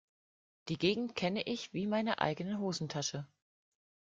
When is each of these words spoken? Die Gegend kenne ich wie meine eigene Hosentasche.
Die 0.69 0.79
Gegend 0.79 1.13
kenne 1.15 1.43
ich 1.43 1.73
wie 1.73 1.85
meine 1.85 2.17
eigene 2.17 2.57
Hosentasche. 2.57 3.27